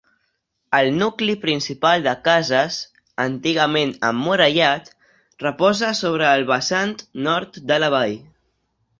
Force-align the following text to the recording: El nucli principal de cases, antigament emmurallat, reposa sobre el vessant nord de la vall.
El 0.75 0.87
nucli 0.99 1.33
principal 1.41 2.05
de 2.05 2.13
cases, 2.27 2.77
antigament 3.25 3.91
emmurallat, 4.09 4.89
reposa 5.43 5.91
sobre 5.99 6.31
el 6.39 6.47
vessant 6.53 6.95
nord 7.29 7.61
de 7.73 7.79
la 7.85 7.91
vall. 7.97 8.17